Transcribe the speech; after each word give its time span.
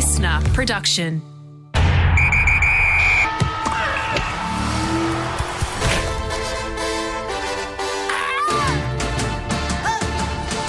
listener 0.00 0.40
production. 0.54 1.20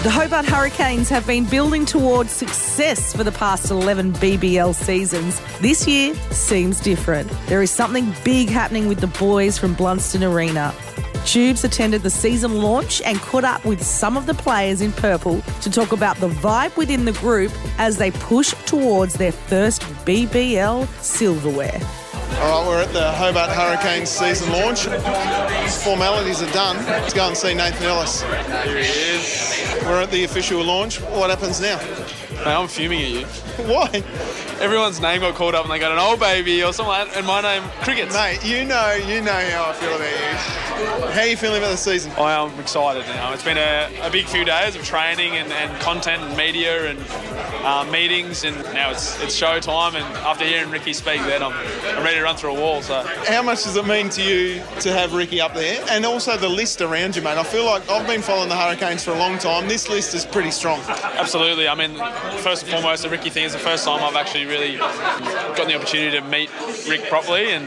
The 0.04 0.09
Hobart 0.09 0.46
Hurricanes 0.46 1.07
have 1.07 1.25
been 1.25 1.46
building 1.46 1.86
towards 1.86 2.31
success 2.31 3.15
for 3.15 3.23
the 3.23 3.31
past 3.31 3.71
11 3.71 4.12
BBL 4.15 4.75
seasons. 4.75 5.39
This 5.61 5.87
year 5.87 6.13
seems 6.31 6.81
different. 6.81 7.31
There 7.45 7.61
is 7.61 7.71
something 7.71 8.13
big 8.25 8.49
happening 8.49 8.89
with 8.89 8.99
the 8.99 9.07
boys 9.07 9.57
from 9.57 9.77
Blundstone 9.77 10.29
Arena. 10.29 10.73
Tubes 11.26 11.63
attended 11.63 12.01
the 12.01 12.10
season 12.10 12.62
launch 12.62 13.01
and 13.04 13.17
caught 13.19 13.44
up 13.44 13.63
with 13.63 13.81
some 13.83 14.17
of 14.17 14.26
the 14.26 14.33
players 14.33 14.81
in 14.81 14.92
purple 14.92 15.42
to 15.62 15.69
talk 15.69 15.92
about 15.92 16.17
the 16.17 16.30
vibe 16.30 16.76
within 16.76 17.05
the 17.05 17.13
group 17.13 17.52
as 17.77 17.98
they 17.98 18.12
push 18.12 18.54
towards 18.66 19.14
their 19.14 19.31
first 19.31 19.81
BBL 20.05 20.88
silverware. 21.02 21.80
All 22.40 22.62
right, 22.62 22.68
we're 22.68 22.81
at 22.81 22.92
the 22.92 23.12
Hobart 23.12 23.52
Hurricanes 23.52 24.09
season 24.09 24.52
launch. 24.52 24.86
Formalities 25.84 26.42
are 26.42 26.52
done. 26.52 26.78
Let's 26.88 27.14
go 27.14 27.28
and 27.28 27.38
see 27.38 27.53
Nathan 27.53 27.86
Ellis. 27.86 28.23
Here 28.23 28.78
he 28.78 28.90
is. 28.90 29.84
We're 29.84 30.02
at 30.02 30.12
the 30.12 30.23
official 30.23 30.64
launch. 30.64 31.00
What 31.02 31.30
happens 31.30 31.62
now? 31.62 31.78
Mate, 32.31 32.48
I'm 32.48 32.67
fuming 32.67 33.02
at 33.02 33.09
you. 33.09 33.26
Why? 33.66 34.03
Everyone's 34.62 35.02
name 35.02 35.22
got 35.22 35.34
called 35.34 35.56
up 35.56 35.64
and 35.66 35.74
they 35.74 35.80
got 35.80 35.92
an 35.92 35.98
old 35.98 36.20
baby 36.20 36.64
or 36.64 36.72
something 36.72 36.92
like 36.92 37.08
that, 37.08 37.18
and 37.18 37.26
my 37.26 37.42
name, 37.42 37.64
Crickets. 37.82 38.14
Mate, 38.14 38.46
you 38.46 38.64
know, 38.64 38.94
you 38.94 39.20
know 39.20 39.32
how 39.32 39.72
I 39.72 39.74
feel 39.74 39.96
about 39.96 40.08
you. 40.08 40.62
How 41.12 41.22
are 41.22 41.26
you 41.26 41.36
feeling 41.36 41.58
about 41.58 41.72
the 41.72 41.78
season? 41.78 42.12
I 42.12 42.34
am 42.34 42.58
excited 42.60 43.04
now. 43.08 43.34
It's 43.34 43.44
been 43.44 43.58
a, 43.58 43.90
a 44.02 44.12
big 44.12 44.28
few 44.28 44.46
days 44.46 44.76
of 44.76 44.84
training 44.84 45.34
and, 45.34 45.52
and 45.52 45.82
content 45.82 46.22
and 46.22 46.38
media 46.38 46.92
and 46.92 47.00
uh, 47.66 47.88
meetings, 47.92 48.44
and 48.44 48.56
now 48.74 48.92
it's 48.92 49.22
it's 49.22 49.34
show 49.36 49.60
time. 49.60 49.96
And 49.96 50.06
after 50.18 50.45
hearing 50.45 50.70
Ricky 50.70 50.94
speak, 50.94 51.22
then 51.22 51.42
I'm, 51.42 51.53
I'm 51.98 52.03
ready 52.03 52.18
to 52.18 52.23
run 52.23 52.36
through 52.36 52.56
a 52.56 52.59
wall. 52.59 52.84
So 52.84 53.03
How 53.28 53.42
much 53.42 53.64
does 53.64 53.75
it 53.75 53.86
mean 53.88 54.09
to 54.09 54.23
you 54.23 54.62
to 54.81 54.92
have 54.92 55.14
Ricky 55.14 55.42
up 55.42 55.53
there? 55.53 55.84
And 55.90 56.06
also 56.06 56.38
the 56.38 56.50
list 56.50 56.81
around 56.81 57.16
you, 57.16 57.23
mate. 57.23 57.38
I 57.38 57.44
feel 57.44 57.66
like 57.66 57.90
I've 57.90 58.08
been 58.08 58.22
following 58.22 58.50
the 58.50 58.58
Hurricanes 58.58 59.03
for 59.03 59.12
a 59.12 59.18
long 59.18 59.38
time. 59.40 59.68
This 59.68 59.90
list 59.90 60.14
is 60.14 60.25
pretty 60.25 60.52
strong. 60.52 60.80
absolutely. 60.88 61.68
I 61.68 61.75
mean, 61.75 61.96
first 62.42 62.64
and 62.64 62.72
foremost, 62.72 63.03
the 63.03 63.09
Ricky 63.09 63.31
thing 63.31 63.44
is 63.44 63.53
the 63.53 63.59
first 63.59 63.86
time 63.86 64.03
I've 64.03 64.16
actually 64.16 64.46
really 64.52 64.77
gotten 64.77 65.67
the 65.69 65.75
opportunity 65.75 66.19
to 66.19 66.23
meet 66.27 66.52
Rick 66.88 67.09
properly, 67.09 67.52
and 67.52 67.66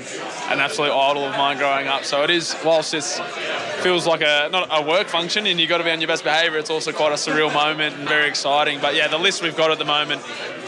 an 0.51 0.61
absolute 0.61 0.93
idol 0.93 1.25
of 1.25 1.33
mine 1.37 1.57
growing 1.57 1.89
up. 1.89 2.05
So 2.05 2.23
it 2.23 2.31
is, 2.31 2.55
whilst 2.65 2.93
it's 2.95 3.19
feels 3.83 4.07
like 4.07 4.21
a 4.21 4.49
not 4.51 4.69
a 4.71 4.83
work 4.83 5.09
function 5.09 5.47
and 5.47 5.61
you've 5.61 5.69
got 5.69 5.79
to 5.79 5.85
be 5.85 5.91
on 5.91 6.01
your 6.01 6.09
best 6.09 6.25
behaviour, 6.25 6.59
it's 6.59 6.71
also 6.71 6.93
quite 6.93 7.13
a 7.13 7.17
surreal 7.17 7.53
moment 7.53 7.97
and 7.97 8.09
very 8.09 8.29
exciting. 8.29 8.81
But 8.81 8.95
yeah, 8.95 9.09
the 9.09 9.19
list 9.19 9.43
we've 9.43 9.57
got 9.57 9.71
at 9.71 9.79
the 9.79 9.85
moment, 9.85 10.23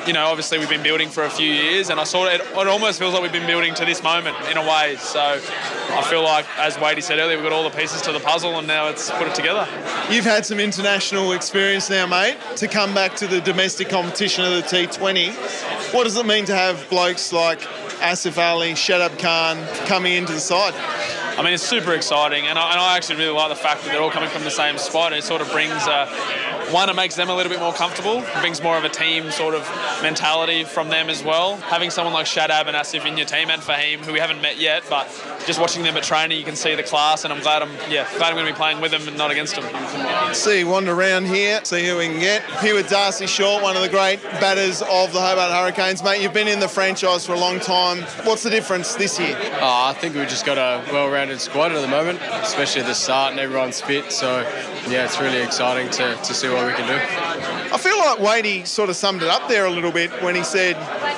you 0.06 0.12
know, 0.12 0.26
obviously 0.26 0.58
we've 0.58 0.68
been 0.68 0.82
building 0.82 1.08
for 1.08 1.24
a 1.24 1.30
few 1.30 1.50
years, 1.50 1.90
and 1.90 1.98
I 1.98 2.04
saw 2.04 2.26
it. 2.26 2.40
It 2.40 2.68
almost 2.68 2.98
feels 2.98 3.12
like 3.12 3.22
we've 3.22 3.32
been 3.32 3.46
building 3.46 3.74
to 3.74 3.84
this 3.84 4.02
moment 4.02 4.36
in 4.50 4.56
a 4.56 4.62
way. 4.62 4.96
So 4.96 5.20
I 5.20 6.06
feel 6.08 6.22
like, 6.22 6.46
as 6.58 6.76
Wadey 6.76 7.02
said 7.02 7.18
earlier, 7.18 7.36
we've 7.36 7.44
got 7.44 7.52
all 7.52 7.68
the 7.68 7.76
pieces 7.76 8.02
to 8.02 8.12
the 8.12 8.20
puzzle, 8.20 8.58
and 8.58 8.66
now 8.66 8.88
it's 8.88 9.10
put 9.10 9.26
it 9.26 9.34
together. 9.34 9.66
You've 10.10 10.24
had 10.24 10.46
some 10.46 10.60
international 10.60 11.32
experience 11.32 11.90
now, 11.90 12.06
mate, 12.06 12.36
to 12.56 12.68
come 12.68 12.94
back 12.94 13.16
to 13.16 13.26
the 13.26 13.40
domestic 13.40 13.88
competition 13.88 14.44
of 14.44 14.52
the 14.52 14.62
T20. 14.62 15.32
What 15.92 16.04
does 16.04 16.16
it 16.16 16.26
mean 16.26 16.44
to 16.46 16.54
have 16.54 16.88
blokes 16.88 17.32
like 17.32 17.60
Asif 18.00 18.38
Ali, 18.38 18.72
Shadab 18.72 19.18
Khan 19.18 19.58
coming 19.86 20.12
into 20.12 20.32
the 20.32 20.40
side? 20.40 20.74
I 21.38 21.42
mean, 21.42 21.52
it's 21.52 21.62
super 21.62 21.92
exciting, 21.92 22.46
and 22.46 22.58
I, 22.58 22.70
and 22.70 22.80
I 22.80 22.96
actually 22.96 23.16
really 23.16 23.36
like 23.36 23.50
the 23.50 23.56
fact 23.56 23.82
that 23.82 23.92
they're 23.92 24.00
all 24.00 24.10
coming 24.10 24.30
from 24.30 24.44
the 24.44 24.50
same 24.50 24.78
spot. 24.78 25.12
It 25.12 25.22
sort 25.22 25.42
of 25.42 25.50
brings 25.52 25.86
uh, 25.86 26.06
one, 26.72 26.88
it 26.88 26.96
makes 26.96 27.14
them 27.14 27.28
a 27.28 27.34
little 27.34 27.50
bit 27.50 27.60
more 27.60 27.72
comfortable. 27.72 28.18
It 28.18 28.40
brings 28.40 28.62
more 28.62 28.76
of 28.76 28.84
a 28.84 28.88
team 28.88 29.30
sort 29.30 29.54
of 29.54 29.62
mentality 30.02 30.64
from 30.64 30.88
them 30.88 31.08
as 31.08 31.22
well. 31.22 31.56
Having 31.56 31.90
someone 31.90 32.14
like 32.14 32.26
Shadab 32.26 32.66
and 32.66 32.76
Asif 32.76 33.06
in 33.06 33.16
your 33.16 33.26
team, 33.26 33.50
and 33.50 33.62
Fahim, 33.62 33.98
who 34.04 34.12
we 34.12 34.18
haven't 34.18 34.40
met 34.42 34.58
yet, 34.58 34.84
but 34.88 35.06
just 35.46 35.60
watching 35.60 35.82
them 35.82 35.96
at 35.96 36.02
training, 36.02 36.38
you 36.38 36.44
can 36.44 36.56
see 36.56 36.74
the 36.74 36.82
class, 36.82 37.24
and 37.24 37.32
I'm 37.32 37.40
glad 37.40 37.62
I'm 37.62 37.70
yeah 37.90 38.08
glad 38.16 38.30
I'm 38.30 38.34
going 38.34 38.46
to 38.46 38.52
be 38.52 38.56
playing 38.56 38.80
with 38.80 38.90
them 38.90 39.06
and 39.06 39.16
not 39.16 39.30
against 39.30 39.56
them. 39.56 40.34
See, 40.34 40.64
wander 40.64 40.92
around 40.92 41.26
here, 41.26 41.64
see 41.64 41.86
who 41.86 41.98
we 41.98 42.06
can 42.06 42.20
get. 42.20 42.44
Here 42.60 42.74
with 42.74 42.88
Darcy 42.88 43.26
Short, 43.26 43.62
one 43.62 43.76
of 43.76 43.82
the 43.82 43.88
great 43.88 44.22
batters 44.40 44.82
of 44.82 45.12
the 45.12 45.20
Hobart 45.20 45.52
Hurricanes. 45.52 46.02
Mate, 46.02 46.22
you've 46.22 46.32
been 46.32 46.48
in 46.48 46.60
the 46.60 46.68
franchise 46.68 47.24
for 47.26 47.34
a 47.34 47.38
long 47.38 47.60
time. 47.60 48.02
What's 48.24 48.42
the 48.42 48.50
difference 48.50 48.94
this 48.94 49.18
year? 49.18 49.36
Oh, 49.60 49.84
I 49.86 49.94
think 49.94 50.14
we've 50.14 50.28
just 50.28 50.44
got 50.44 50.58
a 50.58 50.82
well-rounded 50.92 51.40
squad 51.40 51.72
at 51.72 51.80
the 51.80 51.88
moment, 51.88 52.20
especially 52.42 52.82
at 52.82 52.86
the 52.86 52.94
start, 52.94 53.32
and 53.32 53.40
everyone's 53.40 53.80
fit. 53.80 54.10
So, 54.12 54.40
yeah, 54.88 55.04
it's 55.04 55.20
really 55.20 55.42
exciting 55.42 55.90
to, 55.92 56.14
to 56.16 56.34
see 56.34 56.48
what 56.56 56.66
we 56.66 56.72
can 56.72 56.88
do. 56.88 56.98
I 57.72 57.78
feel 57.78 57.98
like 57.98 58.18
Wadey 58.18 58.64
sort 58.64 58.90
of 58.90 58.96
summed 58.96 59.22
it 59.22 59.28
up 59.28 59.48
there 59.48 59.66
a 59.66 59.70
little 59.70 59.92
bit 59.92 60.10
when 60.22 60.34
he 60.34 60.42
said, 60.42 60.76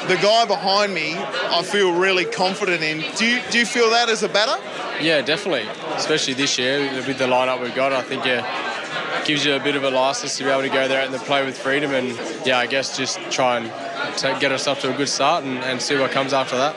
"The 0.08 0.16
guy 0.16 0.44
behind 0.44 0.94
me, 0.94 1.14
I 1.16 1.62
feel 1.62 1.92
really 1.92 2.24
confident 2.24 2.82
in." 2.82 3.04
Do 3.16 3.26
you 3.26 3.40
do 3.50 3.58
you 3.58 3.66
feel 3.66 3.90
that 3.90 4.08
as 4.08 4.22
a 4.22 4.28
batter? 4.28 4.60
Yeah, 5.00 5.20
definitely. 5.22 5.68
Especially 5.94 6.34
this 6.34 6.58
year 6.58 6.80
with 7.06 7.18
the 7.18 7.26
lineup 7.26 7.60
we've 7.62 7.74
got, 7.74 7.92
I 7.92 8.02
think 8.02 8.24
yeah, 8.24 9.24
gives 9.24 9.44
you 9.44 9.54
a 9.54 9.60
bit 9.60 9.76
of 9.76 9.84
a 9.84 9.90
license 9.90 10.36
to 10.38 10.44
be 10.44 10.50
able 10.50 10.62
to 10.62 10.68
go 10.68 10.88
there 10.88 11.06
and 11.06 11.14
play 11.22 11.44
with 11.44 11.56
freedom. 11.56 11.92
And 11.92 12.18
yeah, 12.46 12.58
I 12.58 12.66
guess 12.66 12.96
just 12.96 13.18
try 13.30 13.58
and 13.58 14.18
to 14.18 14.36
get 14.40 14.52
ourselves 14.52 14.80
to 14.82 14.92
a 14.92 14.96
good 14.96 15.08
start 15.08 15.44
and, 15.44 15.58
and 15.58 15.80
see 15.80 15.96
what 15.98 16.10
comes 16.10 16.32
after 16.32 16.56
that. 16.56 16.74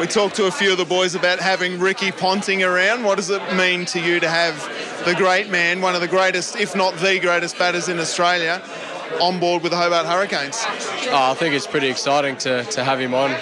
We 0.00 0.06
talked 0.06 0.36
to 0.36 0.46
a 0.46 0.50
few 0.50 0.72
of 0.72 0.78
the 0.78 0.84
boys 0.84 1.14
about 1.14 1.40
having 1.40 1.78
Ricky 1.78 2.10
Ponting 2.10 2.62
around. 2.62 3.04
What 3.04 3.16
does 3.16 3.30
it 3.30 3.42
mean 3.54 3.84
to 3.86 4.00
you 4.00 4.18
to 4.20 4.28
have 4.28 4.56
the 5.04 5.14
great 5.14 5.50
man, 5.50 5.80
one 5.80 5.94
of 5.94 6.00
the 6.00 6.08
greatest, 6.08 6.56
if 6.56 6.74
not 6.74 6.94
the 6.96 7.18
greatest 7.20 7.58
batters 7.58 7.88
in 7.88 7.98
Australia, 7.98 8.62
on 9.20 9.38
board 9.38 9.62
with 9.62 9.72
the 9.72 9.76
Hobart 9.78 10.06
Hurricanes? 10.06 10.56
Oh, 11.08 11.30
I 11.30 11.34
think 11.34 11.54
it's 11.54 11.66
pretty 11.66 11.88
exciting 11.88 12.36
to, 12.38 12.64
to 12.64 12.84
have 12.84 13.00
him 13.00 13.14
on. 13.14 13.34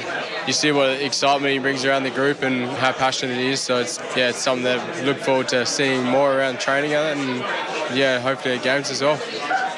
You 0.46 0.52
see 0.52 0.72
what 0.72 0.88
excitement 0.88 1.52
he 1.52 1.60
brings 1.60 1.84
around 1.84 2.02
the 2.02 2.10
group 2.10 2.42
and 2.42 2.68
how 2.68 2.92
passionate 2.92 3.36
he 3.36 3.50
is. 3.50 3.60
So 3.60 3.78
it's 3.78 3.98
yeah, 4.16 4.30
it's 4.30 4.38
something 4.38 4.64
that 4.64 4.80
I 4.80 5.02
look 5.02 5.18
forward 5.18 5.48
to 5.48 5.64
seeing 5.64 6.04
more 6.04 6.36
around 6.36 6.58
training 6.58 6.94
at 6.94 7.16
it 7.16 7.20
and 7.20 7.96
yeah, 7.96 8.18
hopefully 8.18 8.56
at 8.56 8.64
games 8.64 8.90
as 8.90 9.00
well. 9.02 9.20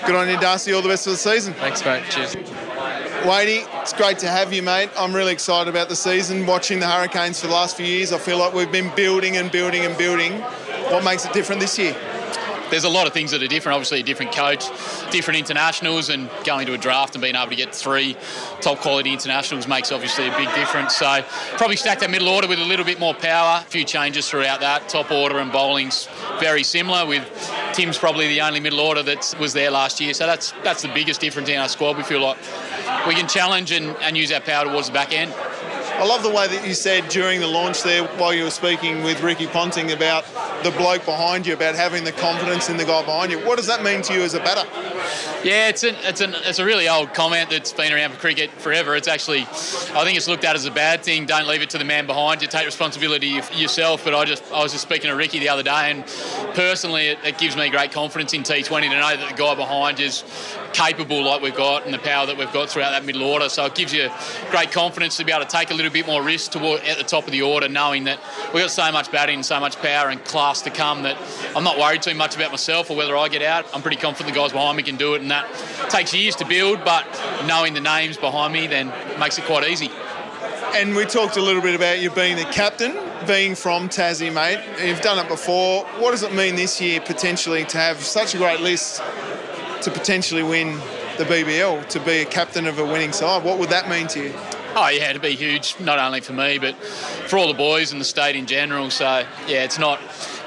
Good 0.06 0.16
on 0.16 0.28
you, 0.28 0.40
Darcy. 0.40 0.72
All 0.72 0.80
the 0.80 0.88
best 0.88 1.04
for 1.04 1.10
the 1.10 1.16
season. 1.16 1.52
Thanks, 1.54 1.84
mate. 1.84 2.04
Cheers. 2.08 2.36
Wadey, 3.26 3.64
it's 3.80 3.92
great 3.94 4.18
to 4.18 4.28
have 4.28 4.52
you, 4.52 4.62
mate. 4.62 4.90
I'm 4.98 5.14
really 5.14 5.32
excited 5.32 5.68
about 5.68 5.88
the 5.88 5.96
season. 5.96 6.44
Watching 6.44 6.78
the 6.78 6.86
Hurricanes 6.86 7.40
for 7.40 7.46
the 7.46 7.54
last 7.54 7.76
few 7.76 7.86
years, 7.86 8.12
I 8.12 8.18
feel 8.18 8.38
like 8.38 8.52
we've 8.52 8.70
been 8.70 8.94
building 8.94 9.36
and 9.38 9.50
building 9.50 9.84
and 9.84 9.96
building. 9.96 10.42
What 10.90 11.04
makes 11.04 11.24
it 11.24 11.32
different 11.32 11.60
this 11.60 11.78
year? 11.78 11.94
there's 12.70 12.84
a 12.84 12.88
lot 12.88 13.06
of 13.06 13.12
things 13.12 13.30
that 13.30 13.42
are 13.42 13.46
different. 13.46 13.74
Obviously, 13.74 14.00
a 14.00 14.02
different 14.02 14.32
coach, 14.32 14.64
different 15.10 15.38
internationals, 15.38 16.08
and 16.08 16.28
going 16.44 16.66
to 16.66 16.74
a 16.74 16.78
draft 16.78 17.14
and 17.14 17.22
being 17.22 17.36
able 17.36 17.50
to 17.50 17.56
get 17.56 17.74
three 17.74 18.16
top 18.60 18.78
quality 18.78 19.12
internationals 19.12 19.68
makes 19.68 19.92
obviously 19.92 20.26
a 20.26 20.36
big 20.36 20.52
difference. 20.54 20.96
So, 20.96 21.24
probably 21.56 21.76
stack 21.76 22.00
that 22.00 22.10
middle 22.10 22.28
order 22.28 22.48
with 22.48 22.58
a 22.58 22.64
little 22.64 22.84
bit 22.84 22.98
more 22.98 23.14
power. 23.14 23.60
A 23.60 23.64
few 23.64 23.84
changes 23.84 24.28
throughout 24.28 24.60
that. 24.60 24.88
Top 24.88 25.10
order 25.10 25.38
and 25.38 25.52
bowling's 25.52 26.08
very 26.40 26.64
similar. 26.64 27.06
With 27.06 27.24
Tim's 27.74 27.98
probably 27.98 28.28
the 28.28 28.40
only 28.40 28.60
middle 28.60 28.80
order 28.80 29.02
that 29.02 29.34
was 29.38 29.52
there 29.52 29.70
last 29.70 30.00
year. 30.00 30.14
So 30.14 30.26
that's 30.26 30.52
that's 30.62 30.82
the 30.82 30.88
biggest 30.88 31.20
difference 31.20 31.48
in 31.48 31.58
our 31.58 31.68
squad. 31.68 31.96
We 31.96 32.02
feel 32.02 32.20
like 32.20 32.38
we 33.06 33.14
can 33.14 33.28
challenge 33.28 33.72
and, 33.72 33.96
and 34.02 34.16
use 34.16 34.32
our 34.32 34.40
power 34.40 34.64
towards 34.64 34.88
the 34.88 34.94
back 34.94 35.12
end. 35.12 35.32
I 35.96 36.04
love 36.04 36.24
the 36.24 36.30
way 36.30 36.48
that 36.48 36.66
you 36.66 36.74
said 36.74 37.08
during 37.08 37.38
the 37.38 37.46
launch 37.46 37.84
there, 37.84 38.02
while 38.18 38.34
you 38.34 38.42
were 38.42 38.50
speaking 38.50 39.04
with 39.04 39.22
Ricky 39.22 39.46
Ponting 39.46 39.92
about 39.92 40.24
the 40.64 40.70
bloke 40.72 41.04
behind 41.04 41.46
you, 41.46 41.52
about 41.52 41.74
having 41.74 42.04
the 42.04 42.12
confidence 42.12 42.70
in 42.70 42.78
the 42.78 42.84
guy 42.84 43.04
behind 43.04 43.30
you. 43.30 43.38
What 43.46 43.58
does 43.58 43.66
that 43.66 43.84
mean 43.84 44.00
to 44.02 44.14
you 44.14 44.22
as 44.22 44.32
a 44.32 44.40
batter? 44.40 44.66
Yeah, 45.44 45.68
it's 45.68 45.82
an, 45.82 45.94
it's 46.00 46.22
an 46.22 46.34
it's 46.36 46.58
a 46.58 46.64
really 46.64 46.88
old 46.88 47.12
comment 47.12 47.50
that's 47.50 47.72
been 47.72 47.92
around 47.92 48.12
for 48.12 48.18
cricket 48.18 48.50
forever. 48.50 48.96
It's 48.96 49.06
actually, 49.06 49.42
I 49.42 50.02
think 50.04 50.16
it's 50.16 50.26
looked 50.26 50.42
at 50.42 50.56
as 50.56 50.64
a 50.64 50.70
bad 50.70 51.02
thing. 51.02 51.26
Don't 51.26 51.46
leave 51.46 51.60
it 51.60 51.68
to 51.70 51.78
the 51.78 51.84
man 51.84 52.06
behind 52.06 52.40
you. 52.40 52.48
Take 52.48 52.64
responsibility 52.64 53.40
yourself. 53.52 54.04
But 54.04 54.14
I 54.14 54.24
just 54.24 54.42
I 54.50 54.62
was 54.62 54.72
just 54.72 54.84
speaking 54.84 55.10
to 55.10 55.16
Ricky 55.16 55.38
the 55.38 55.50
other 55.50 55.62
day, 55.62 55.90
and 55.90 56.04
personally, 56.54 57.08
it, 57.08 57.18
it 57.24 57.36
gives 57.36 57.56
me 57.56 57.68
great 57.68 57.92
confidence 57.92 58.32
in 58.32 58.42
T20 58.42 58.80
to 58.80 58.88
know 58.88 59.16
that 59.16 59.28
the 59.30 59.36
guy 59.36 59.54
behind 59.54 60.00
is 60.00 60.24
capable 60.72 61.22
like 61.22 61.42
we've 61.42 61.54
got 61.54 61.84
and 61.84 61.92
the 61.92 61.98
power 61.98 62.26
that 62.26 62.36
we've 62.38 62.52
got 62.52 62.70
throughout 62.70 62.90
that 62.90 63.04
middle 63.04 63.22
order. 63.22 63.50
So 63.50 63.66
it 63.66 63.74
gives 63.74 63.92
you 63.92 64.10
great 64.50 64.72
confidence 64.72 65.18
to 65.18 65.24
be 65.24 65.32
able 65.32 65.44
to 65.44 65.50
take 65.50 65.70
a 65.70 65.74
little 65.74 65.92
bit 65.92 66.06
more 66.06 66.22
risk 66.22 66.52
toward 66.52 66.80
at 66.84 66.96
the 66.96 67.04
top 67.04 67.26
of 67.26 67.32
the 67.32 67.42
order, 67.42 67.68
knowing 67.68 68.04
that 68.04 68.18
we've 68.54 68.62
got 68.62 68.70
so 68.70 68.90
much 68.92 69.10
batting, 69.10 69.34
and 69.34 69.44
so 69.44 69.58
much 69.58 69.76
power 69.82 70.08
and 70.08 70.24
class 70.24 70.62
to 70.62 70.70
come 70.70 71.02
that 71.02 71.18
I'm 71.56 71.64
not 71.64 71.76
worried 71.76 72.02
too 72.02 72.14
much 72.14 72.36
about 72.36 72.52
myself 72.52 72.88
or 72.88 72.96
whether 72.96 73.16
I 73.16 73.28
get 73.28 73.42
out. 73.42 73.66
I'm 73.74 73.82
pretty 73.82 73.96
confident 73.96 74.32
the 74.32 74.40
guys 74.40 74.52
behind 74.52 74.76
me 74.76 74.84
can 74.84 74.96
do 74.96 75.14
it, 75.14 75.20
and 75.20 75.30
that 75.32 75.46
takes 75.90 76.14
years 76.14 76.36
to 76.36 76.46
build, 76.46 76.84
but 76.84 77.04
knowing 77.46 77.74
the 77.74 77.80
names 77.80 78.16
behind 78.16 78.52
me 78.52 78.68
then 78.68 78.92
makes 79.18 79.36
it 79.38 79.44
quite 79.44 79.68
easy. 79.68 79.90
And 80.74 80.94
we 80.94 81.04
talked 81.04 81.36
a 81.36 81.42
little 81.42 81.62
bit 81.62 81.74
about 81.74 82.00
you 82.00 82.10
being 82.10 82.36
the 82.36 82.44
captain, 82.44 82.96
being 83.26 83.54
from 83.54 83.88
Tassie, 83.88 84.32
mate. 84.32 84.60
You've 84.84 85.00
done 85.00 85.24
it 85.24 85.28
before. 85.28 85.84
What 85.98 86.12
does 86.12 86.22
it 86.22 86.32
mean 86.32 86.56
this 86.56 86.80
year 86.80 87.00
potentially 87.00 87.64
to 87.66 87.78
have 87.78 88.00
such 88.00 88.34
a 88.34 88.38
great 88.38 88.60
list 88.60 89.02
to 89.82 89.90
potentially 89.90 90.42
win 90.42 90.78
the 91.18 91.24
BBL, 91.24 91.88
to 91.88 92.00
be 92.00 92.22
a 92.22 92.24
captain 92.24 92.66
of 92.66 92.78
a 92.78 92.84
winning 92.84 93.12
side? 93.12 93.44
What 93.44 93.58
would 93.58 93.70
that 93.70 93.88
mean 93.88 94.08
to 94.08 94.24
you? 94.24 94.34
Oh 94.76 94.88
yeah, 94.88 95.12
to 95.12 95.20
be 95.20 95.36
huge, 95.36 95.76
not 95.78 96.00
only 96.00 96.20
for 96.20 96.32
me 96.32 96.58
but 96.58 96.74
for 96.74 97.38
all 97.38 97.46
the 97.46 97.54
boys 97.54 97.92
and 97.92 98.00
the 98.00 98.04
state 98.04 98.34
in 98.34 98.46
general. 98.46 98.90
So 98.90 99.24
yeah, 99.46 99.62
it's 99.62 99.78
not 99.78 100.00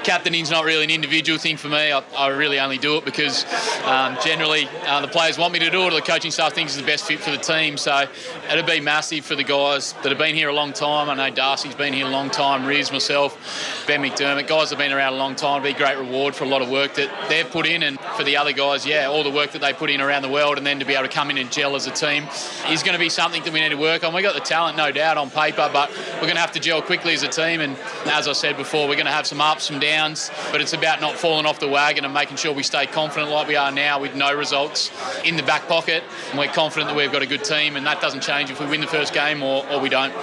captaining's 0.04 0.50
not 0.50 0.64
really 0.64 0.84
an 0.84 0.90
individual 0.90 1.38
thing 1.38 1.56
for 1.56 1.68
me. 1.68 1.92
I, 1.92 2.02
I 2.16 2.28
really 2.28 2.58
only 2.58 2.78
do 2.78 2.96
it 2.96 3.04
because 3.04 3.44
um, 3.84 4.16
generally 4.22 4.68
uh, 4.86 5.00
the 5.00 5.08
players 5.08 5.38
want 5.38 5.52
me 5.52 5.58
to 5.60 5.70
do 5.70 5.82
it, 5.82 5.92
or 5.92 5.96
the 5.96 6.02
coaching 6.02 6.30
staff 6.30 6.52
thinks 6.52 6.74
it's 6.74 6.80
the 6.80 6.86
best 6.86 7.04
fit 7.04 7.20
for 7.20 7.30
the 7.30 7.38
team. 7.38 7.76
So 7.76 8.06
it'd 8.50 8.66
be 8.66 8.80
massive 8.80 9.24
for 9.24 9.34
the 9.34 9.44
guys 9.44 9.92
that 9.94 10.06
have 10.06 10.18
been 10.18 10.34
here 10.34 10.48
a 10.48 10.54
long 10.54 10.72
time. 10.72 11.10
I 11.10 11.14
know 11.14 11.34
Darcy's 11.34 11.74
been 11.74 11.92
here 11.92 12.06
a 12.06 12.10
long 12.10 12.30
time, 12.30 12.66
Riz, 12.66 12.92
myself, 12.92 13.84
Ben 13.86 14.02
McDermott, 14.02 14.46
guys 14.46 14.70
have 14.70 14.78
been 14.78 14.92
around 14.92 15.14
a 15.14 15.16
long 15.16 15.34
time. 15.34 15.62
It'd 15.62 15.76
be 15.76 15.82
a 15.82 15.86
great 15.86 15.98
reward 15.98 16.34
for 16.34 16.44
a 16.44 16.48
lot 16.48 16.62
of 16.62 16.70
work 16.70 16.94
that 16.94 17.28
they've 17.28 17.48
put 17.48 17.66
in, 17.66 17.82
and 17.82 17.98
for 18.16 18.24
the 18.24 18.36
other 18.36 18.52
guys, 18.52 18.86
yeah, 18.86 19.06
all 19.06 19.24
the 19.24 19.30
work 19.30 19.52
that 19.52 19.60
they 19.60 19.72
put 19.72 19.90
in 19.90 20.00
around 20.00 20.22
the 20.22 20.28
world, 20.28 20.58
and 20.58 20.66
then 20.66 20.78
to 20.78 20.84
be 20.84 20.94
able 20.94 21.08
to 21.08 21.12
come 21.14 21.30
in 21.30 21.38
and 21.38 21.50
gel 21.50 21.76
as 21.76 21.86
a 21.86 21.90
team 21.90 22.24
is 22.68 22.82
going 22.82 22.94
to 22.94 22.98
be 22.98 23.08
something 23.08 23.42
that 23.42 23.52
we 23.52 23.60
need 23.60 23.70
to 23.70 23.76
work 23.76 24.04
on. 24.04 24.14
We 24.14 24.22
got 24.22 24.34
the 24.34 24.40
talent, 24.40 24.76
no 24.76 24.92
doubt, 24.92 25.16
on 25.16 25.30
paper, 25.30 25.68
but 25.72 25.90
we're 26.14 26.22
going 26.22 26.34
to 26.34 26.40
have 26.40 26.52
to 26.52 26.60
gel 26.60 26.82
quickly 26.82 27.14
as 27.14 27.22
a 27.22 27.28
team. 27.28 27.60
And 27.60 27.76
as 28.06 28.28
I 28.28 28.32
said 28.32 28.56
before, 28.56 28.88
we're 28.88 28.94
going 28.94 29.06
to 29.06 29.12
have 29.12 29.26
some 29.26 29.40
ups, 29.40 29.64
some 29.64 29.78
downs, 29.78 29.87
but 30.52 30.60
it's 30.60 30.72
about 30.72 31.00
not 31.00 31.16
falling 31.16 31.46
off 31.46 31.60
the 31.60 31.68
wagon 31.68 32.04
and 32.04 32.14
making 32.14 32.36
sure 32.36 32.52
we 32.52 32.62
stay 32.62 32.86
confident 32.86 33.30
like 33.30 33.48
we 33.48 33.56
are 33.56 33.70
now 33.70 34.00
with 34.00 34.14
no 34.14 34.34
results 34.34 34.90
in 35.24 35.36
the 35.36 35.42
back 35.42 35.66
pocket. 35.68 36.02
And 36.30 36.38
we're 36.38 36.48
confident 36.48 36.90
that 36.90 36.96
we've 36.96 37.12
got 37.12 37.22
a 37.22 37.26
good 37.26 37.44
team, 37.44 37.76
and 37.76 37.86
that 37.86 38.00
doesn't 38.00 38.22
change 38.22 38.50
if 38.50 38.60
we 38.60 38.66
win 38.66 38.80
the 38.80 38.86
first 38.86 39.12
game 39.12 39.42
or, 39.42 39.66
or 39.70 39.80
we 39.80 39.88
don't. 39.88 40.14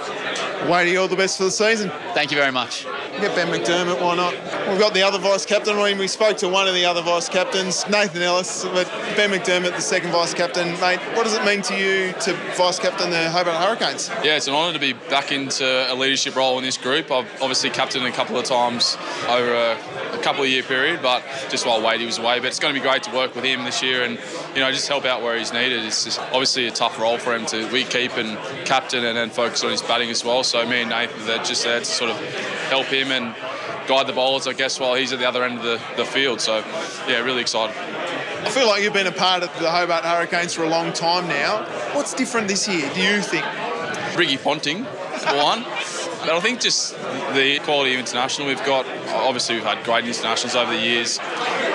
Wadey, 0.68 0.96
all 0.96 1.08
the 1.08 1.16
best 1.16 1.38
for 1.38 1.44
the 1.44 1.50
season. 1.50 1.90
Thank 2.14 2.30
you 2.30 2.36
very 2.36 2.52
much. 2.52 2.86
Get 3.20 3.34
Ben 3.34 3.48
McDermott, 3.48 4.02
why 4.02 4.14
not? 4.14 4.34
We've 4.68 4.78
got 4.78 4.92
the 4.92 5.02
other 5.02 5.18
vice 5.18 5.46
captain. 5.46 5.74
I 5.78 5.88
mean, 5.88 5.96
we 5.96 6.06
spoke 6.06 6.36
to 6.38 6.50
one 6.50 6.68
of 6.68 6.74
the 6.74 6.84
other 6.84 7.00
vice 7.00 7.30
captains, 7.30 7.88
Nathan 7.88 8.20
Ellis, 8.20 8.64
but 8.64 8.86
Ben 9.16 9.30
McDermott, 9.30 9.74
the 9.74 9.80
second 9.80 10.10
vice 10.10 10.34
captain. 10.34 10.78
Mate, 10.80 11.00
what 11.14 11.24
does 11.24 11.32
it 11.32 11.42
mean 11.42 11.62
to 11.62 11.74
you 11.74 12.12
to 12.20 12.34
vice 12.56 12.78
captain 12.78 13.08
the 13.08 13.30
Hobart 13.30 13.56
Hurricanes? 13.56 14.10
Yeah, 14.22 14.36
it's 14.36 14.48
an 14.48 14.54
honour 14.54 14.74
to 14.74 14.78
be 14.78 14.92
back 14.92 15.32
into 15.32 15.64
a 15.90 15.94
leadership 15.94 16.36
role 16.36 16.58
in 16.58 16.64
this 16.64 16.76
group. 16.76 17.10
I've 17.10 17.30
obviously 17.40 17.70
captained 17.70 18.04
a 18.04 18.12
couple 18.12 18.36
of 18.36 18.44
times 18.44 18.98
over 19.28 19.54
a, 19.54 20.14
a 20.14 20.22
couple 20.22 20.42
of 20.42 20.50
year 20.50 20.62
period, 20.62 21.00
but 21.00 21.22
just 21.48 21.66
while 21.66 21.80
Wadey 21.80 22.04
was 22.04 22.18
away. 22.18 22.38
But 22.38 22.48
it's 22.48 22.58
going 22.58 22.74
to 22.74 22.78
be 22.78 22.86
great 22.86 23.02
to 23.04 23.14
work 23.14 23.34
with 23.34 23.44
him 23.44 23.64
this 23.64 23.82
year 23.82 24.02
and 24.02 24.18
you 24.54 24.60
know 24.60 24.70
just 24.72 24.88
help 24.88 25.06
out 25.06 25.22
where 25.22 25.38
he's 25.38 25.54
needed. 25.54 25.84
It's 25.84 26.04
just 26.04 26.20
obviously 26.20 26.66
a 26.66 26.70
tough 26.70 26.98
role 26.98 27.16
for 27.16 27.34
him 27.34 27.46
to 27.46 27.66
we 27.72 27.84
keep 27.84 28.16
and 28.18 28.36
captain 28.66 29.04
and 29.04 29.16
then 29.16 29.30
focus 29.30 29.64
on 29.64 29.70
his 29.70 29.80
batting 29.80 30.10
as 30.10 30.22
well. 30.22 30.44
So 30.44 30.66
me 30.66 30.82
and 30.82 30.90
Nathan 30.90 31.26
they're 31.26 31.42
just 31.42 31.64
there 31.64 31.78
to 31.78 31.84
sort 31.84 32.10
of 32.10 32.16
help 32.68 32.86
him 32.86 33.10
and 33.10 33.34
guide 33.88 34.06
the 34.06 34.12
bowlers, 34.12 34.46
I 34.46 34.52
guess, 34.52 34.78
while 34.80 34.94
he's 34.94 35.12
at 35.12 35.18
the 35.18 35.28
other 35.28 35.44
end 35.44 35.58
of 35.58 35.64
the, 35.64 35.80
the 35.96 36.04
field. 36.04 36.40
So, 36.40 36.58
yeah, 37.08 37.20
really 37.20 37.40
excited. 37.40 37.76
I 37.76 38.50
feel 38.50 38.66
like 38.66 38.82
you've 38.82 38.92
been 38.92 39.06
a 39.06 39.12
part 39.12 39.42
of 39.42 39.58
the 39.58 39.70
Hobart 39.70 40.04
Hurricanes 40.04 40.54
for 40.54 40.62
a 40.62 40.68
long 40.68 40.92
time 40.92 41.28
now. 41.28 41.64
What's 41.94 42.14
different 42.14 42.48
this 42.48 42.68
year, 42.68 42.90
do 42.94 43.02
you 43.02 43.20
think? 43.20 43.44
Ricky 44.16 44.36
Ponting, 44.36 44.84
one. 44.84 45.64
But 46.20 46.30
I 46.30 46.40
think 46.40 46.60
just 46.60 46.94
the 47.34 47.60
quality 47.64 47.94
of 47.94 48.00
international 48.00 48.48
we've 48.48 48.64
got. 48.64 48.86
Obviously, 49.08 49.56
we've 49.56 49.64
had 49.64 49.84
great 49.84 50.04
internationals 50.04 50.56
over 50.56 50.72
the 50.72 50.80
years, 50.80 51.18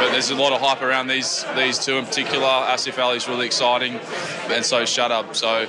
but 0.02 0.12
there's 0.12 0.32
a 0.32 0.36
lot 0.36 0.52
of 0.52 0.60
hype 0.60 0.82
around 0.82 1.08
these 1.08 1.46
these 1.56 1.78
two 1.78 1.98
in 1.98 2.06
particular. 2.06 2.48
Asif 2.48 2.98
Ali 2.98 3.18
is 3.18 3.28
really 3.28 3.46
exciting, 3.46 4.00
and 4.50 4.66
so 4.66 4.82
Shadab. 4.82 5.36
So 5.36 5.68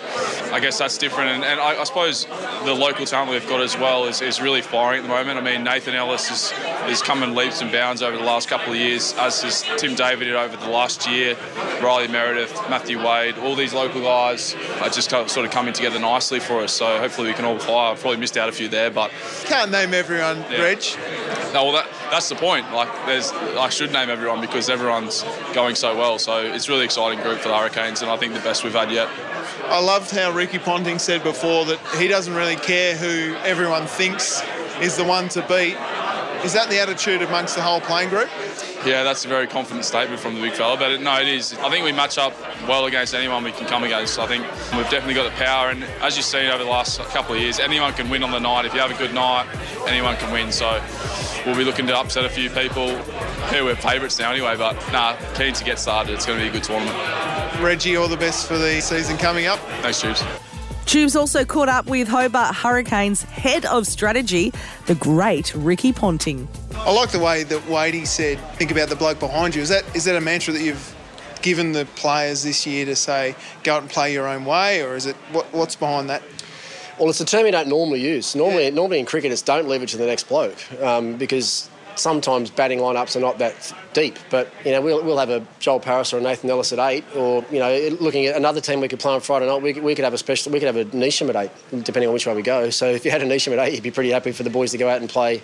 I 0.52 0.58
guess 0.58 0.78
that's 0.78 0.96
different. 0.96 1.30
And, 1.30 1.44
and 1.44 1.60
I, 1.60 1.80
I, 1.80 1.84
suppose 1.84 2.24
the 2.64 2.72
local 2.72 3.04
talent 3.04 3.30
we've 3.30 3.46
got 3.46 3.60
as 3.60 3.76
well 3.76 4.06
is, 4.06 4.22
is 4.22 4.40
really 4.40 4.62
firing 4.62 5.00
at 5.00 5.02
the 5.02 5.08
moment. 5.08 5.38
I 5.38 5.42
mean, 5.42 5.64
Nathan 5.64 5.94
Ellis 5.94 6.30
is, 6.30 6.52
is 6.90 7.02
coming 7.02 7.34
leaps 7.34 7.60
and 7.60 7.70
bounds 7.70 8.02
over 8.02 8.16
the 8.16 8.24
last 8.24 8.48
couple 8.48 8.72
of 8.72 8.78
years, 8.78 9.12
as 9.18 9.42
has 9.42 9.64
Tim 9.76 9.94
David 9.94 10.34
over 10.34 10.56
the 10.56 10.70
last 10.70 11.06
year. 11.10 11.36
Riley 11.82 12.08
Meredith, 12.08 12.54
Matthew 12.70 13.04
Wade, 13.04 13.36
all 13.36 13.54
these 13.54 13.74
local 13.74 14.00
guys 14.00 14.54
are 14.80 14.88
just 14.88 15.10
sort 15.10 15.38
of 15.38 15.50
coming 15.50 15.74
together 15.74 15.98
nicely 15.98 16.40
for 16.40 16.60
us. 16.62 16.72
So 16.72 16.98
hopefully 16.98 17.28
we 17.28 17.34
can 17.34 17.44
all 17.44 17.58
fire. 17.58 17.92
I've 17.92 18.00
probably 18.00 18.18
missed 18.18 18.38
out 18.38 18.48
a 18.48 18.52
few 18.52 18.68
there, 18.68 18.90
but 18.90 19.10
can't 19.44 19.70
name 19.70 19.92
everyone, 19.92 20.38
yeah. 20.50 20.62
Reg. 20.62 20.82
No, 21.52 21.64
well 21.64 21.72
that, 21.72 21.88
that's 22.10 22.28
the 22.28 22.34
point. 22.34 22.72
Like, 22.72 22.88
there's 23.06 23.30
I 23.32 23.68
should 23.68 23.92
name 23.92 24.10
everyone 24.10 24.40
because 24.40 24.68
everyone's 24.68 25.24
going 25.54 25.74
so 25.74 25.96
well. 25.96 26.18
So 26.18 26.38
it's 26.38 26.68
really 26.68 26.84
exciting 26.84 27.22
group 27.22 27.38
for 27.40 27.48
the 27.48 27.56
Hurricanes, 27.56 28.02
and 28.02 28.10
I 28.10 28.16
think 28.16 28.34
the 28.34 28.40
best 28.40 28.64
we've 28.64 28.72
had 28.72 28.90
yet. 28.90 29.08
I 29.66 29.80
loved 29.80 30.10
how 30.10 30.32
Ricky 30.32 30.58
Ponting 30.58 30.98
said 30.98 31.22
before 31.22 31.64
that 31.66 31.78
he 31.96 32.08
doesn't 32.08 32.34
really 32.34 32.56
care 32.56 32.96
who 32.96 33.34
everyone 33.44 33.86
thinks 33.86 34.42
is 34.80 34.96
the 34.96 35.04
one 35.04 35.28
to 35.30 35.40
beat. 35.42 35.76
Is 36.44 36.52
that 36.54 36.68
the 36.68 36.80
attitude 36.80 37.22
amongst 37.22 37.54
the 37.54 37.62
whole 37.62 37.80
playing 37.80 38.08
group? 38.08 38.28
Yeah, 38.84 39.04
that's 39.04 39.24
a 39.24 39.28
very 39.28 39.46
confident 39.46 39.84
statement 39.84 40.20
from 40.20 40.34
the 40.34 40.40
big 40.40 40.54
fella. 40.54 40.76
But 40.76 41.00
no, 41.00 41.20
it 41.20 41.28
is. 41.28 41.54
I 41.58 41.70
think 41.70 41.84
we 41.84 41.92
match 41.92 42.18
up 42.18 42.32
well 42.66 42.86
against 42.86 43.14
anyone 43.14 43.44
we 43.44 43.52
can 43.52 43.68
come 43.68 43.84
against. 43.84 44.18
I 44.18 44.26
think 44.26 44.42
we've 44.76 44.90
definitely 44.90 45.14
got 45.14 45.30
the 45.30 45.36
power. 45.36 45.70
And 45.70 45.84
as 46.02 46.16
you've 46.16 46.26
seen 46.26 46.46
over 46.46 46.64
the 46.64 46.68
last 46.70 46.98
couple 47.10 47.36
of 47.36 47.40
years, 47.40 47.60
anyone 47.60 47.92
can 47.92 48.10
win 48.10 48.24
on 48.24 48.32
the 48.32 48.40
night. 48.40 48.64
If 48.64 48.74
you 48.74 48.80
have 48.80 48.90
a 48.90 48.98
good 48.98 49.14
night, 49.14 49.46
anyone 49.86 50.16
can 50.16 50.32
win. 50.32 50.50
So 50.50 50.82
we'll 51.46 51.56
be 51.56 51.62
looking 51.62 51.86
to 51.86 51.96
upset 51.96 52.24
a 52.24 52.28
few 52.28 52.50
people. 52.50 52.88
Here 53.50 53.64
we're 53.64 53.76
favourites 53.76 54.18
now 54.18 54.32
anyway. 54.32 54.56
But 54.56 54.74
nah, 54.90 55.16
keen 55.34 55.54
to 55.54 55.64
get 55.64 55.78
started. 55.78 56.12
It's 56.12 56.26
going 56.26 56.40
to 56.40 56.44
be 56.44 56.48
a 56.48 56.52
good 56.52 56.64
tournament. 56.64 56.96
Reggie, 57.62 57.94
all 57.94 58.08
the 58.08 58.16
best 58.16 58.48
for 58.48 58.58
the 58.58 58.80
season 58.80 59.16
coming 59.16 59.46
up. 59.46 59.60
Thanks, 59.80 60.00
Tubes. 60.00 60.24
Tubes 60.92 61.16
also 61.16 61.42
caught 61.42 61.70
up 61.70 61.86
with 61.86 62.06
Hobart 62.06 62.54
Hurricanes 62.54 63.22
head 63.22 63.64
of 63.64 63.86
strategy, 63.86 64.52
the 64.84 64.94
great 64.94 65.54
Ricky 65.54 65.90
Ponting. 65.90 66.46
I 66.74 66.92
like 66.92 67.12
the 67.12 67.18
way 67.18 67.44
that 67.44 67.66
Wadey 67.66 68.04
said, 68.04 68.38
think 68.56 68.70
about 68.70 68.90
the 68.90 68.96
bloke 68.96 69.18
behind 69.18 69.54
you. 69.54 69.62
Is 69.62 69.70
that 69.70 69.84
is 69.96 70.04
that 70.04 70.16
a 70.16 70.20
mantra 70.20 70.52
that 70.52 70.60
you've 70.60 70.94
given 71.40 71.72
the 71.72 71.86
players 71.96 72.42
this 72.42 72.66
year 72.66 72.84
to 72.84 72.94
say, 72.94 73.34
go 73.62 73.76
out 73.76 73.80
and 73.80 73.90
play 73.90 74.12
your 74.12 74.28
own 74.28 74.44
way, 74.44 74.82
or 74.82 74.94
is 74.94 75.06
it 75.06 75.16
what, 75.32 75.46
what's 75.54 75.76
behind 75.76 76.10
that? 76.10 76.22
Well, 76.98 77.08
it's 77.08 77.22
a 77.22 77.24
term 77.24 77.46
you 77.46 77.52
don't 77.52 77.68
normally 77.68 78.02
use. 78.02 78.34
Normally, 78.34 78.64
yeah. 78.64 78.70
normally 78.74 78.98
in 78.98 79.06
cricket, 79.06 79.32
it's 79.32 79.40
don't 79.40 79.66
leave 79.66 79.82
it 79.82 79.88
to 79.88 79.96
the 79.96 80.04
next 80.04 80.24
bloke 80.24 80.58
um, 80.82 81.16
because 81.16 81.70
sometimes 81.98 82.50
batting 82.50 82.78
lineups 82.78 83.16
are 83.16 83.20
not 83.20 83.38
that 83.38 83.74
deep. 83.92 84.18
But 84.30 84.52
you 84.64 84.72
know, 84.72 84.80
we'll, 84.80 85.04
we'll 85.04 85.18
have 85.18 85.30
a 85.30 85.46
Joel 85.58 85.80
Paris 85.80 86.12
or 86.12 86.18
a 86.18 86.20
Nathan 86.20 86.50
Ellis 86.50 86.72
at 86.72 86.78
eight, 86.78 87.04
or 87.14 87.44
you 87.50 87.58
know, 87.58 87.96
looking 88.00 88.26
at 88.26 88.36
another 88.36 88.60
team 88.60 88.80
we 88.80 88.88
could 88.88 89.00
play 89.00 89.14
on 89.14 89.20
Friday 89.20 89.46
night, 89.46 89.62
we, 89.62 89.72
we 89.74 89.94
could 89.94 90.04
have 90.04 90.14
a 90.14 90.18
special, 90.18 90.52
we 90.52 90.60
could 90.60 90.74
have 90.74 90.76
a 90.76 90.84
Neesham 90.86 91.28
at 91.28 91.36
eight, 91.36 91.84
depending 91.84 92.08
on 92.08 92.14
which 92.14 92.26
way 92.26 92.34
we 92.34 92.42
go. 92.42 92.70
So 92.70 92.86
if 92.86 93.04
you 93.04 93.10
had 93.10 93.22
a 93.22 93.26
Neesham 93.26 93.52
at 93.52 93.58
eight, 93.66 93.74
you'd 93.74 93.82
be 93.82 93.90
pretty 93.90 94.10
happy 94.10 94.32
for 94.32 94.42
the 94.42 94.50
boys 94.50 94.70
to 94.72 94.78
go 94.78 94.88
out 94.88 95.00
and 95.00 95.08
play 95.08 95.42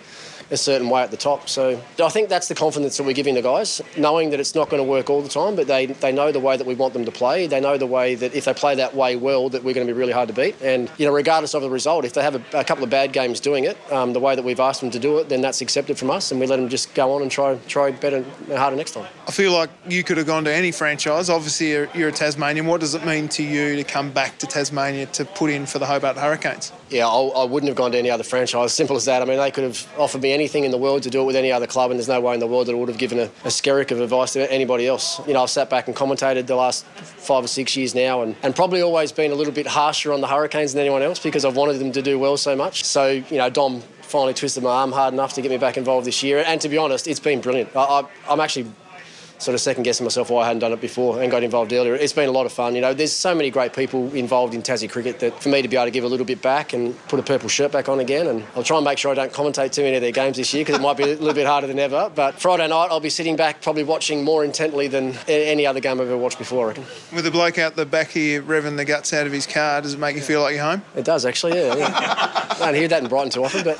a 0.51 0.57
certain 0.57 0.89
way 0.89 1.01
at 1.03 1.11
the 1.11 1.17
top. 1.17 1.47
So 1.47 1.79
I 2.03 2.09
think 2.09 2.29
that's 2.29 2.47
the 2.47 2.55
confidence 2.55 2.97
that 2.97 3.03
we're 3.03 3.13
giving 3.13 3.35
the 3.35 3.41
guys, 3.41 3.81
knowing 3.97 4.31
that 4.31 4.39
it's 4.39 4.55
not 4.55 4.69
going 4.69 4.83
to 4.83 4.89
work 4.89 5.09
all 5.09 5.21
the 5.21 5.29
time, 5.29 5.55
but 5.55 5.67
they, 5.67 5.85
they 5.85 6.11
know 6.11 6.31
the 6.31 6.39
way 6.39 6.57
that 6.57 6.65
we 6.65 6.75
want 6.75 6.93
them 6.93 7.05
to 7.05 7.11
play. 7.11 7.47
They 7.47 7.59
know 7.59 7.77
the 7.77 7.85
way 7.85 8.15
that 8.15 8.33
if 8.33 8.45
they 8.45 8.53
play 8.53 8.75
that 8.75 8.95
way 8.95 9.15
well, 9.15 9.49
that 9.49 9.63
we're 9.63 9.73
going 9.73 9.85
to 9.85 9.93
be 9.93 9.97
really 9.97 10.11
hard 10.11 10.27
to 10.29 10.33
beat. 10.33 10.59
And, 10.61 10.89
you 10.97 11.05
know, 11.05 11.13
regardless 11.13 11.53
of 11.53 11.61
the 11.61 11.69
result, 11.69 12.05
if 12.05 12.13
they 12.13 12.23
have 12.23 12.35
a, 12.35 12.59
a 12.59 12.63
couple 12.63 12.83
of 12.83 12.89
bad 12.89 13.13
games 13.13 13.39
doing 13.39 13.65
it, 13.65 13.77
um, 13.91 14.13
the 14.13 14.19
way 14.19 14.35
that 14.35 14.43
we've 14.43 14.59
asked 14.59 14.81
them 14.81 14.91
to 14.91 14.99
do 14.99 15.19
it, 15.19 15.29
then 15.29 15.41
that's 15.41 15.61
accepted 15.61 15.97
from 15.97 16.09
us 16.09 16.31
and 16.31 16.38
we 16.39 16.47
let 16.47 16.57
them 16.57 16.69
just 16.69 16.93
go 16.93 17.13
on 17.13 17.21
and 17.21 17.31
try, 17.31 17.55
try 17.67 17.91
better 17.91 18.17
and 18.17 18.57
harder 18.57 18.75
next 18.75 18.91
time. 18.91 19.07
I 19.27 19.31
feel 19.31 19.51
like 19.51 19.69
you 19.87 20.03
could 20.03 20.17
have 20.17 20.27
gone 20.27 20.43
to 20.45 20.53
any 20.53 20.71
franchise. 20.71 21.29
Obviously, 21.29 21.71
you're, 21.71 21.89
you're 21.93 22.09
a 22.09 22.11
Tasmanian. 22.11 22.65
What 22.65 22.81
does 22.81 22.95
it 22.95 23.05
mean 23.05 23.27
to 23.29 23.43
you 23.43 23.75
to 23.75 23.83
come 23.83 24.11
back 24.11 24.37
to 24.39 24.47
Tasmania 24.47 25.05
to 25.07 25.25
put 25.25 25.49
in 25.49 25.65
for 25.65 25.79
the 25.79 25.85
Hobart 25.85 26.17
Hurricanes? 26.17 26.71
Yeah, 26.89 27.07
I, 27.07 27.19
I 27.19 27.43
wouldn't 27.45 27.67
have 27.67 27.77
gone 27.77 27.91
to 27.91 27.97
any 27.97 28.09
other 28.09 28.23
franchise. 28.23 28.73
Simple 28.73 28.95
as 28.95 29.05
that. 29.05 29.21
I 29.21 29.25
mean, 29.25 29.37
they 29.37 29.51
could 29.51 29.63
have 29.63 29.87
offered 29.97 30.21
me 30.21 30.33
anything 30.33 30.63
in 30.63 30.71
the 30.71 30.77
world 30.77 31.03
to 31.03 31.09
do 31.09 31.21
it 31.21 31.25
with 31.25 31.35
any 31.35 31.51
other 31.51 31.67
club, 31.67 31.91
and 31.91 31.99
there's 31.99 32.07
no 32.07 32.19
way 32.19 32.33
in 32.33 32.39
the 32.39 32.47
world 32.47 32.67
that 32.67 32.73
I 32.73 32.75
would 32.75 32.89
have 32.89 32.97
given 32.97 33.19
a, 33.19 33.25
a 33.43 33.49
skerrick 33.49 33.91
of 33.91 34.01
advice 34.01 34.33
to 34.33 34.51
anybody 34.51 34.87
else. 34.87 35.25
You 35.27 35.33
know, 35.33 35.43
I've 35.43 35.49
sat 35.49 35.69
back 35.69 35.87
and 35.87 35.95
commentated 35.95 36.47
the 36.47 36.55
last 36.55 36.85
five 36.85 37.43
or 37.43 37.47
six 37.47 37.77
years 37.77 37.93
now, 37.93 38.23
and, 38.23 38.35
and 38.41 38.55
probably 38.55 38.81
always 38.81 39.11
been 39.11 39.31
a 39.31 39.35
little 39.35 39.53
bit 39.53 39.67
harsher 39.67 40.11
on 40.11 40.21
the 40.21 40.27
Hurricanes 40.27 40.73
than 40.73 40.81
anyone 40.81 41.03
else 41.03 41.19
because 41.19 41.45
I've 41.45 41.55
wanted 41.55 41.79
them 41.79 41.91
to 41.91 42.01
do 42.01 42.17
well 42.17 42.37
so 42.37 42.55
much. 42.55 42.83
So, 42.83 43.07
you 43.07 43.37
know, 43.37 43.49
Dom 43.49 43.83
finally 44.09 44.33
twisted 44.33 44.63
my 44.63 44.71
arm 44.71 44.91
hard 44.91 45.13
enough 45.13 45.33
to 45.33 45.41
get 45.41 45.51
me 45.51 45.57
back 45.57 45.77
involved 45.77 46.07
this 46.07 46.23
year, 46.23 46.43
and 46.45 46.59
to 46.61 46.69
be 46.69 46.77
honest, 46.77 47.07
it's 47.07 47.19
been 47.19 47.41
brilliant. 47.41 47.75
I, 47.75 47.81
I, 47.81 48.03
I'm 48.27 48.39
actually 48.39 48.71
sort 49.39 49.55
of 49.55 49.61
second 49.61 49.83
guessing 49.83 50.03
myself 50.03 50.29
why 50.29 50.43
I 50.43 50.47
hadn't 50.47 50.59
done 50.59 50.73
it 50.73 50.81
before 50.81 51.21
and 51.21 51.31
got 51.31 51.43
involved 51.43 51.73
earlier. 51.73 51.95
It's 51.95 52.13
been 52.13 52.29
a 52.29 52.31
lot 52.31 52.45
of 52.45 52.51
fun. 52.51 52.75
You 52.75 52.81
know, 52.81 52.93
there's 52.93 53.13
so 53.13 53.33
many 53.33 53.49
great 53.49 53.73
people 53.73 54.13
involved 54.13 54.53
in 54.53 54.61
Tassie 54.61 54.89
cricket 54.89 55.19
that 55.19 55.41
for 55.41 55.49
me 55.49 55.61
to 55.61 55.67
be 55.67 55.75
able 55.77 55.85
to 55.85 55.91
give 55.91 56.03
a 56.03 56.07
little 56.07 56.25
bit 56.25 56.41
back 56.41 56.73
and 56.73 56.97
put 57.07 57.19
a 57.19 57.23
purple 57.23 57.49
shirt 57.49 57.71
back 57.71 57.89
on 57.89 57.99
again, 57.99 58.27
and 58.27 58.45
I'll 58.55 58.63
try 58.63 58.77
and 58.77 58.85
make 58.85 58.97
sure 58.97 59.11
I 59.11 59.15
don't 59.15 59.31
commentate 59.31 59.71
too 59.71 59.83
many 59.83 59.95
of 59.95 60.01
their 60.01 60.11
games 60.11 60.37
this 60.37 60.53
year 60.53 60.63
because 60.63 60.79
it 60.79 60.81
might 60.81 60.97
be 60.97 61.03
a 61.03 61.07
little 61.07 61.33
bit 61.33 61.47
harder 61.47 61.67
than 61.67 61.79
ever. 61.79 62.11
But 62.13 62.39
Friday 62.39 62.67
night 62.67 62.87
I'll 62.91 62.99
be 62.99 63.09
sitting 63.09 63.35
back 63.35 63.61
probably 63.61 63.83
watching 63.83 64.23
more 64.23 64.43
intently 64.43 64.87
than 64.87 65.15
any 65.27 65.65
other 65.65 65.79
game 65.79 65.99
I've 65.99 66.07
ever 66.07 66.17
watched 66.17 66.37
before. 66.37 66.65
I 66.65 66.67
reckon. 66.69 66.85
With 67.13 67.23
the 67.23 67.31
bloke 67.31 67.57
out 67.57 67.75
the 67.75 67.85
back 67.85 68.09
here 68.09 68.41
revving 68.41 68.77
the 68.77 68.85
guts 68.85 69.13
out 69.13 69.25
of 69.25 69.31
his 69.31 69.47
car, 69.47 69.81
does 69.81 69.93
it 69.93 69.99
make 69.99 70.15
you 70.15 70.21
feel 70.21 70.41
like 70.41 70.55
you're 70.55 70.63
home? 70.63 70.81
It 70.95 71.05
does 71.05 71.25
actually. 71.25 71.57
Yeah. 71.57 71.75
yeah. 71.75 72.45
I 72.51 72.65
don't 72.65 72.75
hear 72.75 72.87
that 72.89 73.01
in 73.01 73.09
Brighton 73.09 73.31
too 73.31 73.43
often, 73.43 73.63
but 73.63 73.79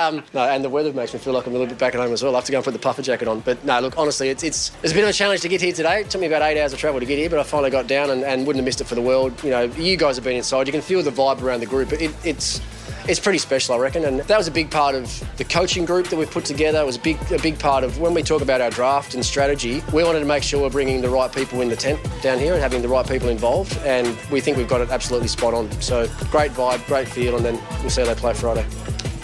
um, 0.00 0.22
no. 0.32 0.42
And 0.44 0.64
the 0.64 0.68
weather 0.70 0.92
makes 0.92 1.12
me 1.12 1.18
feel 1.18 1.32
like 1.32 1.46
I'm 1.46 1.52
a 1.52 1.58
little 1.58 1.68
bit 1.68 1.78
back 1.78 1.94
at 1.94 2.00
home 2.00 2.12
as 2.12 2.22
well. 2.22 2.34
I 2.34 2.38
have 2.38 2.46
to 2.46 2.52
go 2.52 2.58
and 2.58 2.64
put 2.64 2.72
the 2.72 2.78
puffer 2.78 3.02
jacket 3.02 3.28
on. 3.28 3.40
But 3.40 3.64
no, 3.64 3.80
look, 3.80 3.98
honestly, 3.98 4.30
it's 4.30 4.42
it's, 4.42 4.69
it's 4.82 4.92
a 4.92 4.94
bit 4.94 5.04
of 5.04 5.10
a 5.10 5.12
challenge 5.12 5.42
to 5.42 5.48
get 5.48 5.60
here 5.60 5.72
today. 5.72 6.00
It 6.00 6.10
took 6.10 6.20
me 6.20 6.26
about 6.26 6.42
eight 6.42 6.60
hours 6.60 6.72
of 6.72 6.78
travel 6.78 7.00
to 7.00 7.06
get 7.06 7.18
here, 7.18 7.28
but 7.28 7.38
I 7.38 7.42
finally 7.42 7.70
got 7.70 7.86
down 7.86 8.10
and, 8.10 8.24
and 8.24 8.46
wouldn't 8.46 8.60
have 8.60 8.64
missed 8.64 8.80
it 8.80 8.86
for 8.86 8.94
the 8.94 9.02
world. 9.02 9.32
You 9.44 9.50
know, 9.50 9.62
you 9.62 9.96
guys 9.96 10.16
have 10.16 10.24
been 10.24 10.36
inside. 10.36 10.66
You 10.66 10.72
can 10.72 10.82
feel 10.82 11.02
the 11.02 11.10
vibe 11.10 11.42
around 11.42 11.60
the 11.60 11.66
group. 11.66 11.92
It, 11.92 12.14
it's 12.24 12.60
it's 13.08 13.20
pretty 13.20 13.38
special, 13.38 13.74
I 13.74 13.78
reckon. 13.78 14.04
And 14.04 14.20
that 14.20 14.38
was 14.38 14.46
a 14.46 14.50
big 14.50 14.70
part 14.70 14.94
of 14.94 15.36
the 15.36 15.44
coaching 15.44 15.84
group 15.84 16.08
that 16.08 16.16
we've 16.16 16.30
put 16.30 16.44
together. 16.44 16.80
It 16.80 16.86
was 16.86 16.96
a 16.96 17.00
big, 17.00 17.18
a 17.32 17.38
big 17.38 17.58
part 17.58 17.82
of 17.82 17.98
when 17.98 18.14
we 18.14 18.22
talk 18.22 18.42
about 18.42 18.60
our 18.60 18.70
draft 18.70 19.14
and 19.14 19.24
strategy. 19.24 19.82
We 19.92 20.04
wanted 20.04 20.20
to 20.20 20.26
make 20.26 20.42
sure 20.42 20.62
we're 20.62 20.70
bringing 20.70 21.00
the 21.00 21.10
right 21.10 21.32
people 21.32 21.60
in 21.60 21.68
the 21.68 21.76
tent 21.76 22.00
down 22.22 22.38
here 22.38 22.52
and 22.52 22.62
having 22.62 22.82
the 22.82 22.88
right 22.88 23.06
people 23.06 23.28
involved. 23.28 23.76
And 23.78 24.16
we 24.30 24.40
think 24.40 24.56
we've 24.56 24.68
got 24.68 24.80
it 24.80 24.90
absolutely 24.90 25.28
spot 25.28 25.54
on. 25.54 25.70
So 25.80 26.08
great 26.30 26.52
vibe, 26.52 26.86
great 26.86 27.08
feel, 27.08 27.36
and 27.36 27.44
then 27.44 27.60
we'll 27.80 27.90
see 27.90 28.02
how 28.02 28.06
they 28.06 28.14
play 28.14 28.34
Friday. 28.34 28.66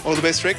All 0.05 0.15
the 0.15 0.21
best, 0.21 0.43
Rick. 0.43 0.57